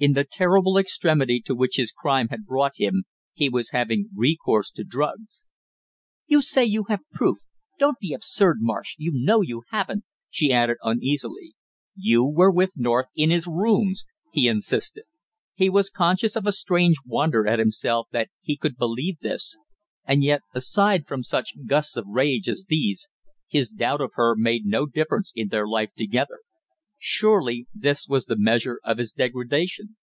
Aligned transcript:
In 0.00 0.12
the 0.12 0.22
terrible 0.22 0.78
extremity 0.78 1.40
to 1.40 1.56
which 1.56 1.74
his 1.74 1.90
crime 1.90 2.28
had 2.28 2.46
brought 2.46 2.76
him 2.76 3.02
he 3.34 3.48
was 3.48 3.70
having 3.70 4.10
recourse 4.14 4.70
to 4.70 4.84
drugs. 4.84 5.44
"You 6.28 6.40
say 6.40 6.64
you 6.64 6.84
have 6.88 7.00
proof, 7.10 7.38
don't 7.80 7.98
be 7.98 8.12
absurd, 8.12 8.58
Marsh, 8.60 8.94
you 8.96 9.10
know 9.12 9.40
you 9.40 9.62
haven't!" 9.72 10.04
she 10.30 10.52
added 10.52 10.76
uneasily. 10.84 11.56
"You 11.96 12.24
were 12.24 12.52
with 12.52 12.74
North 12.76 13.06
in 13.16 13.30
his 13.30 13.48
rooms" 13.48 14.04
he 14.32 14.46
insisted. 14.46 15.02
He 15.56 15.68
was 15.68 15.90
conscious 15.90 16.36
of 16.36 16.46
a 16.46 16.52
strange 16.52 16.98
wonder 17.04 17.48
at 17.48 17.58
himself 17.58 18.06
that 18.12 18.28
he 18.40 18.56
could 18.56 18.76
believe 18.76 19.18
this, 19.18 19.58
and 20.04 20.22
yet 20.22 20.42
aside 20.54 21.08
from 21.08 21.24
such 21.24 21.56
gusts 21.66 21.96
of 21.96 22.06
rage 22.06 22.48
as 22.48 22.66
these, 22.68 23.08
his 23.48 23.70
doubt 23.72 24.00
of 24.00 24.10
her 24.14 24.36
made 24.36 24.64
no 24.64 24.86
difference 24.86 25.32
in 25.34 25.48
their 25.48 25.66
life 25.66 25.90
together. 25.96 26.38
Surely 27.00 27.68
this 27.72 28.08
was 28.08 28.24
the 28.24 28.34
measure 28.36 28.80
of 28.82 28.98
his 28.98 29.12
degradation. 29.12 29.96